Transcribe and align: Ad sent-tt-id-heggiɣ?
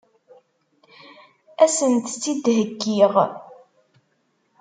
Ad 1.63 1.71
sent-tt-id-heggiɣ? 1.77 3.13